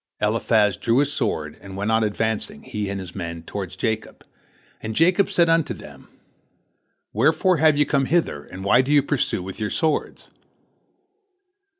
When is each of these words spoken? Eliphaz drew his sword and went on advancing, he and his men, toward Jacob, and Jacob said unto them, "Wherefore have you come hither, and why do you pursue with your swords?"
Eliphaz 0.19 0.77
drew 0.77 0.97
his 0.97 1.13
sword 1.13 1.59
and 1.61 1.77
went 1.77 1.91
on 1.91 2.03
advancing, 2.03 2.63
he 2.63 2.89
and 2.89 2.99
his 2.99 3.13
men, 3.13 3.43
toward 3.43 3.69
Jacob, 3.69 4.25
and 4.81 4.95
Jacob 4.95 5.29
said 5.29 5.47
unto 5.47 5.75
them, 5.75 6.07
"Wherefore 7.13 7.57
have 7.57 7.77
you 7.77 7.85
come 7.85 8.05
hither, 8.05 8.43
and 8.45 8.63
why 8.65 8.81
do 8.81 8.91
you 8.91 9.03
pursue 9.03 9.43
with 9.43 9.59
your 9.59 9.69
swords?" 9.69 10.29